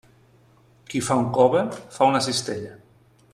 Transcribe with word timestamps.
Qui 0.93 1.01
fa 1.09 1.17
un 1.23 1.27
cove, 1.35 1.61
fa 1.99 2.09
una 2.13 2.23
cistella. 2.29 2.75